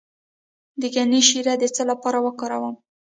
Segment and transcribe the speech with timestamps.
[0.81, 2.75] د ګني شیره د څه لپاره وکاروم؟